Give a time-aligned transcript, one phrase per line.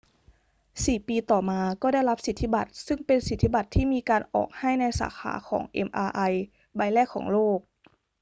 [0.85, 6.31] สี่ปีต่อมาก็ได้รับสิทธิบัตร ซึ่งเป็นสิทธิบัตรที่มีการออกให้ในสาขาของ mri
[6.75, 7.59] ใบแรกของโลก